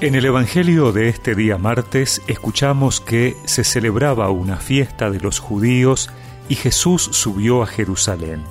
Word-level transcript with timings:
En 0.00 0.14
el 0.14 0.24
Evangelio 0.26 0.92
de 0.92 1.08
este 1.08 1.34
día 1.34 1.58
martes 1.58 2.22
escuchamos 2.28 3.00
que 3.00 3.36
se 3.46 3.64
celebraba 3.64 4.30
una 4.30 4.58
fiesta 4.58 5.10
de 5.10 5.18
los 5.18 5.40
judíos 5.40 6.08
y 6.48 6.54
Jesús 6.54 7.08
subió 7.10 7.64
a 7.64 7.66
Jerusalén. 7.66 8.44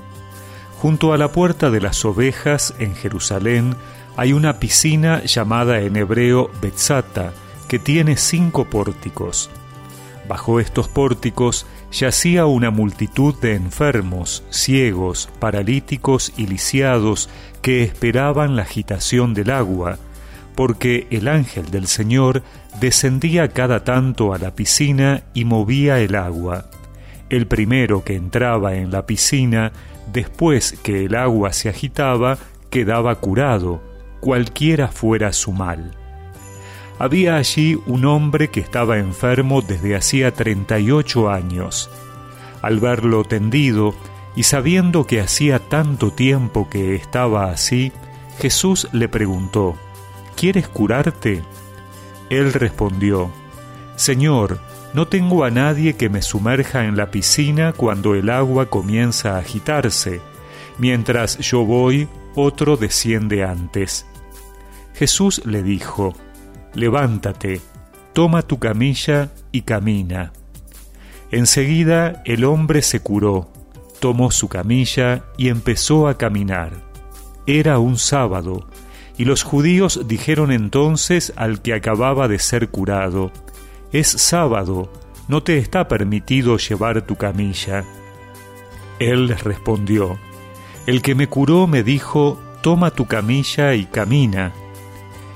Junto 0.81 1.13
a 1.13 1.17
la 1.17 1.31
puerta 1.31 1.71
de 1.71 1.79
las 1.79 2.03
ovejas 2.03 2.75
en 2.79 2.95
Jerusalén 2.95 3.77
hay 4.17 4.33
una 4.33 4.59
piscina 4.59 5.23
llamada 5.23 5.79
en 5.79 5.95
hebreo 5.95 6.51
Betzata, 6.61 7.31
que 7.69 7.79
tiene 7.79 8.17
cinco 8.17 8.65
pórticos. 8.65 9.49
Bajo 10.27 10.59
estos 10.59 10.89
pórticos 10.89 11.65
yacía 11.93 12.45
una 12.45 12.71
multitud 12.71 13.33
de 13.39 13.55
enfermos, 13.55 14.43
ciegos, 14.49 15.29
paralíticos 15.39 16.33
y 16.35 16.47
lisiados 16.47 17.29
que 17.61 17.83
esperaban 17.83 18.57
la 18.57 18.63
agitación 18.63 19.33
del 19.33 19.51
agua, 19.51 19.97
porque 20.57 21.05
el 21.11 21.27
ángel 21.27 21.69
del 21.69 21.85
Señor 21.85 22.41
descendía 22.79 23.49
cada 23.49 23.83
tanto 23.83 24.33
a 24.33 24.39
la 24.39 24.55
piscina 24.55 25.21
y 25.35 25.45
movía 25.45 25.99
el 25.99 26.15
agua. 26.15 26.65
El 27.29 27.45
primero 27.45 28.03
que 28.03 28.15
entraba 28.15 28.73
en 28.73 28.89
la 28.89 29.05
piscina, 29.05 29.71
después 30.11 30.71
que 30.81 31.05
el 31.05 31.13
agua 31.13 31.53
se 31.53 31.69
agitaba, 31.69 32.39
quedaba 32.71 33.13
curado, 33.19 33.83
cualquiera 34.19 34.87
fuera 34.87 35.31
su 35.31 35.51
mal. 35.51 35.91
Había 36.97 37.35
allí 37.35 37.79
un 37.85 38.05
hombre 38.05 38.47
que 38.47 38.59
estaba 38.59 38.97
enfermo 38.97 39.61
desde 39.61 39.95
hacía 39.95 40.31
treinta 40.31 40.79
y 40.79 40.89
ocho 40.89 41.29
años. 41.29 41.87
Al 42.63 42.79
verlo 42.79 43.23
tendido 43.25 43.93
y 44.35 44.41
sabiendo 44.41 45.05
que 45.05 45.21
hacía 45.21 45.59
tanto 45.59 46.09
tiempo 46.09 46.67
que 46.67 46.95
estaba 46.95 47.51
así, 47.51 47.91
Jesús 48.39 48.87
le 48.91 49.07
preguntó, 49.07 49.75
¿Quieres 50.37 50.67
curarte? 50.67 51.41
Él 52.29 52.53
respondió, 52.53 53.31
Señor, 53.95 54.59
no 54.93 55.07
tengo 55.07 55.43
a 55.43 55.49
nadie 55.49 55.95
que 55.95 56.09
me 56.09 56.21
sumerja 56.21 56.85
en 56.85 56.95
la 56.95 57.09
piscina 57.09 57.73
cuando 57.73 58.13
el 58.13 58.29
agua 58.29 58.67
comienza 58.67 59.35
a 59.35 59.39
agitarse. 59.39 60.21
Mientras 60.77 61.39
yo 61.39 61.65
voy, 61.65 62.07
otro 62.35 62.77
desciende 62.77 63.43
antes. 63.43 64.05
Jesús 64.93 65.41
le 65.43 65.63
dijo, 65.63 66.13
Levántate, 66.75 67.59
toma 68.13 68.43
tu 68.43 68.59
camilla 68.59 69.31
y 69.51 69.63
camina. 69.63 70.33
Enseguida 71.31 72.21
el 72.25 72.45
hombre 72.45 72.83
se 72.83 72.99
curó, 72.99 73.51
tomó 73.99 74.29
su 74.29 74.49
camilla 74.49 75.25
y 75.35 75.49
empezó 75.49 76.07
a 76.07 76.15
caminar. 76.15 76.73
Era 77.47 77.79
un 77.79 77.97
sábado, 77.97 78.67
y 79.17 79.25
los 79.25 79.43
judíos 79.43 80.01
dijeron 80.05 80.51
entonces 80.51 81.33
al 81.35 81.61
que 81.61 81.73
acababa 81.73 82.27
de 82.27 82.39
ser 82.39 82.69
curado, 82.69 83.31
Es 83.91 84.07
sábado, 84.07 84.91
no 85.27 85.41
te 85.43 85.57
está 85.57 85.87
permitido 85.87 86.57
llevar 86.57 87.01
tu 87.01 87.15
camilla. 87.15 87.83
Él 88.99 89.27
les 89.27 89.43
respondió, 89.43 90.17
El 90.85 91.01
que 91.01 91.15
me 91.15 91.27
curó 91.27 91.67
me 91.67 91.83
dijo, 91.83 92.39
Toma 92.61 92.91
tu 92.91 93.05
camilla 93.05 93.73
y 93.75 93.85
camina. 93.85 94.53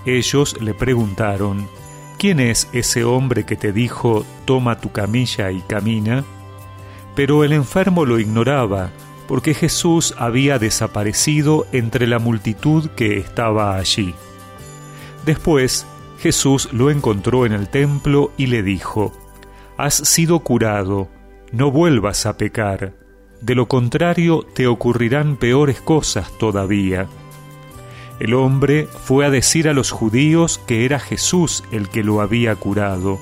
Ellos 0.05 0.59
le 0.59 0.73
preguntaron, 0.73 1.67
¿quién 2.17 2.39
es 2.39 2.67
ese 2.73 3.03
hombre 3.03 3.45
que 3.45 3.55
te 3.55 3.71
dijo, 3.71 4.25
Toma 4.45 4.79
tu 4.79 4.91
camilla 4.91 5.51
y 5.51 5.61
camina? 5.61 6.23
Pero 7.15 7.43
el 7.43 7.53
enfermo 7.53 8.05
lo 8.05 8.19
ignoraba, 8.19 8.89
porque 9.31 9.53
Jesús 9.53 10.13
había 10.17 10.59
desaparecido 10.59 11.65
entre 11.71 12.05
la 12.05 12.19
multitud 12.19 12.89
que 12.97 13.17
estaba 13.17 13.77
allí. 13.77 14.13
Después 15.25 15.87
Jesús 16.19 16.67
lo 16.73 16.91
encontró 16.91 17.45
en 17.45 17.53
el 17.53 17.69
templo 17.69 18.33
y 18.35 18.47
le 18.47 18.61
dijo, 18.61 19.13
Has 19.77 19.93
sido 19.93 20.39
curado, 20.39 21.07
no 21.53 21.71
vuelvas 21.71 22.25
a 22.25 22.35
pecar, 22.35 22.91
de 23.39 23.55
lo 23.55 23.69
contrario 23.69 24.45
te 24.53 24.67
ocurrirán 24.67 25.37
peores 25.37 25.79
cosas 25.79 26.37
todavía. 26.37 27.07
El 28.19 28.33
hombre 28.33 28.85
fue 28.85 29.25
a 29.25 29.29
decir 29.29 29.69
a 29.69 29.73
los 29.73 29.91
judíos 29.91 30.59
que 30.67 30.83
era 30.83 30.99
Jesús 30.99 31.63
el 31.71 31.87
que 31.87 32.03
lo 32.03 32.19
había 32.19 32.53
curado. 32.57 33.17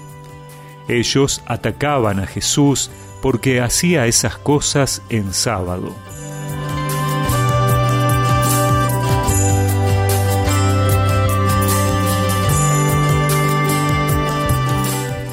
Ellos 0.87 1.43
atacaban 1.45 2.19
a 2.19 2.25
Jesús 2.25 2.89
porque 3.21 3.61
hacía 3.61 4.07
esas 4.07 4.37
cosas 4.37 5.01
en 5.09 5.33
sábado. 5.33 5.95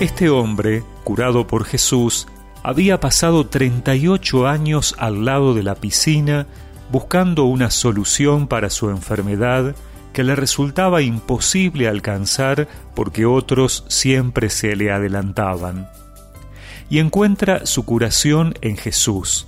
Este 0.01 0.29
hombre, 0.29 0.83
curado 1.05 1.47
por 1.47 1.65
Jesús, 1.65 2.27
había 2.63 3.01
pasado 3.01 3.47
38 3.47 4.47
años 4.47 4.95
al 4.99 5.25
lado 5.25 5.55
de 5.55 5.63
la 5.63 5.75
piscina 5.75 6.47
buscando 6.91 7.45
una 7.45 7.71
solución 7.71 8.47
para 8.47 8.69
su 8.69 8.91
enfermedad 8.91 9.75
que 10.13 10.23
le 10.23 10.37
resultaba 10.37 11.01
imposible 11.01 11.89
alcanzar 11.89 12.69
porque 12.95 13.25
otros 13.25 13.85
siempre 13.89 14.51
se 14.51 14.77
le 14.77 14.91
adelantaban 14.91 15.89
y 16.89 16.99
encuentra 16.99 17.67
su 17.67 17.85
curación 17.85 18.55
en 18.61 18.77
Jesús, 18.77 19.47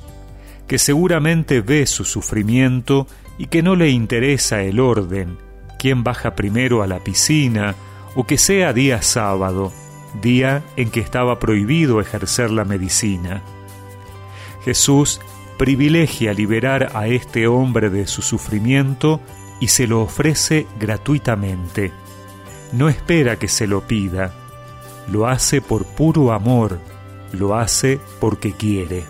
que 0.66 0.78
seguramente 0.78 1.60
ve 1.60 1.86
su 1.86 2.04
sufrimiento 2.04 3.06
y 3.38 3.46
que 3.46 3.62
no 3.62 3.76
le 3.76 3.90
interesa 3.90 4.62
el 4.62 4.80
orden, 4.80 5.38
quién 5.78 6.04
baja 6.04 6.34
primero 6.34 6.82
a 6.82 6.86
la 6.86 6.98
piscina 6.98 7.74
o 8.14 8.24
que 8.24 8.38
sea 8.38 8.72
día 8.72 9.02
sábado, 9.02 9.72
día 10.20 10.62
en 10.76 10.90
que 10.90 11.00
estaba 11.00 11.38
prohibido 11.38 12.00
ejercer 12.00 12.50
la 12.50 12.64
medicina. 12.64 13.42
Jesús 14.64 15.20
privilegia 15.58 16.32
liberar 16.32 16.90
a 16.94 17.08
este 17.08 17.48
hombre 17.48 17.90
de 17.90 18.06
su 18.06 18.22
sufrimiento 18.22 19.20
y 19.60 19.68
se 19.68 19.86
lo 19.86 20.00
ofrece 20.02 20.66
gratuitamente. 20.78 21.92
No 22.72 22.88
espera 22.88 23.36
que 23.36 23.48
se 23.48 23.66
lo 23.66 23.86
pida, 23.86 24.32
lo 25.10 25.26
hace 25.26 25.60
por 25.60 25.84
puro 25.84 26.32
amor 26.32 26.80
lo 27.32 27.56
hace 27.56 28.00
porque 28.20 28.52
quiere. 28.52 29.04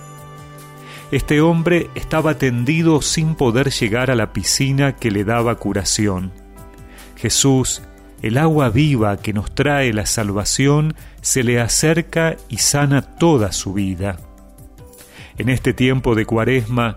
Este 1.11 1.41
hombre 1.41 1.89
estaba 1.95 2.37
tendido 2.37 3.01
sin 3.01 3.35
poder 3.35 3.71
llegar 3.71 4.11
a 4.11 4.15
la 4.15 4.33
piscina 4.33 4.97
que 4.97 5.11
le 5.11 5.25
daba 5.25 5.55
curación. 5.55 6.33
Jesús, 7.17 7.83
el 8.21 8.37
agua 8.37 8.69
viva 8.69 9.17
que 9.17 9.33
nos 9.33 9.55
trae 9.55 9.93
la 9.93 10.05
salvación, 10.05 10.95
se 11.23 11.45
le 11.45 11.61
acerca 11.61 12.37
y 12.49 12.59
sana 12.59 13.03
toda 13.03 13.53
su 13.53 13.73
vida. 13.73 14.19
En 15.39 15.49
este 15.49 15.73
tiempo 15.73 16.15
de 16.15 16.27
cuaresma, 16.27 16.97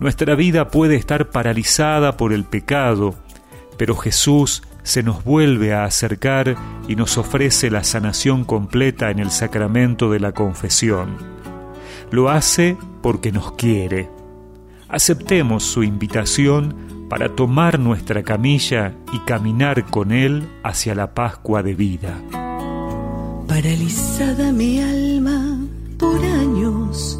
nuestra 0.00 0.34
vida 0.34 0.68
puede 0.68 0.96
estar 0.96 1.30
paralizada 1.30 2.16
por 2.16 2.32
el 2.32 2.44
pecado, 2.44 3.14
pero 3.76 3.94
Jesús 3.94 4.62
se 4.82 5.02
nos 5.02 5.24
vuelve 5.24 5.72
a 5.72 5.84
acercar 5.84 6.56
y 6.88 6.96
nos 6.96 7.18
ofrece 7.18 7.70
la 7.70 7.84
sanación 7.84 8.44
completa 8.44 9.10
en 9.10 9.18
el 9.18 9.30
sacramento 9.30 10.10
de 10.10 10.20
la 10.20 10.32
confesión. 10.32 11.16
Lo 12.10 12.30
hace 12.30 12.76
porque 13.00 13.32
nos 13.32 13.52
quiere. 13.52 14.10
Aceptemos 14.88 15.64
su 15.64 15.82
invitación 15.82 17.06
para 17.08 17.34
tomar 17.34 17.78
nuestra 17.78 18.22
camilla 18.22 18.94
y 19.12 19.18
caminar 19.20 19.86
con 19.86 20.12
Él 20.12 20.48
hacia 20.62 20.94
la 20.94 21.14
Pascua 21.14 21.62
de 21.62 21.74
vida. 21.74 22.20
Paralizada 23.46 24.52
mi 24.52 24.80
alma 24.80 25.58
por 25.98 26.24
años, 26.24 27.18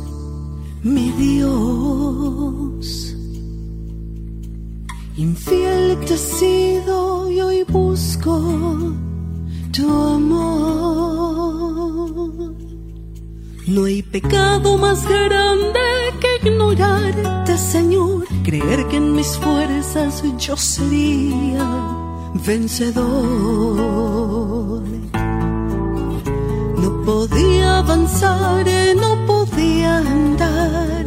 mi 0.82 1.10
Dios 1.12 3.12
Infiel 5.16 5.98
te 6.06 6.14
he 6.14 6.18
sido 6.18 7.01
busco 7.72 8.38
tu 9.72 9.90
amor. 10.16 10.92
No 13.66 13.84
hay 13.84 14.02
pecado 14.02 14.76
más 14.76 15.08
grande 15.08 15.80
que 16.20 16.48
ignorarte, 16.48 17.56
Señor. 17.56 18.26
Creer 18.44 18.86
que 18.88 18.96
en 18.98 19.14
mis 19.14 19.38
fuerzas 19.38 20.22
yo 20.38 20.56
sería 20.56 21.66
vencedor. 22.46 23.02
No 26.82 27.02
podía 27.04 27.78
avanzar, 27.78 28.66
no 28.96 29.26
podía 29.26 29.98
andar 29.98 31.06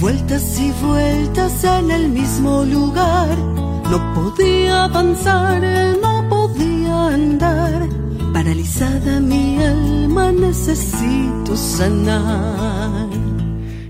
vueltas 0.00 0.60
y 0.60 0.70
vueltas 0.84 1.64
en 1.64 1.90
el 1.90 2.08
mismo 2.10 2.64
lugar. 2.64 3.55
No 3.90 4.14
podía 4.14 4.84
avanzar, 4.84 5.62
no 6.02 6.28
podía 6.28 7.08
andar. 7.08 7.88
Paralizada 8.32 9.20
mi 9.20 9.62
alma 9.62 10.32
necesito 10.32 11.56
sanar. 11.56 13.08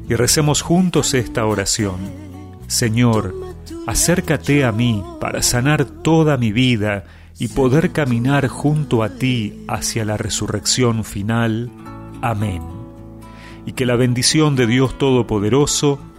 Y 0.08 0.14
recemos 0.14 0.62
juntos 0.62 1.14
esta 1.14 1.46
oración. 1.46 1.96
Señor, 2.68 3.34
acércate 3.86 4.64
a 4.64 4.72
mí 4.72 5.02
para 5.20 5.42
sanar 5.42 5.84
toda 5.84 6.36
mi 6.36 6.52
vida 6.52 7.04
y 7.38 7.48
poder 7.48 7.92
caminar 7.92 8.48
junto 8.48 9.02
a 9.02 9.10
ti 9.10 9.64
hacia 9.68 10.04
la 10.04 10.16
resurrección 10.16 11.04
final. 11.04 11.70
Amén. 12.22 12.62
Y 13.66 13.72
que 13.72 13.84
la 13.84 13.96
bendición 13.96 14.56
de 14.56 14.66
Dios 14.66 14.96
Todopoderoso, 14.96 15.98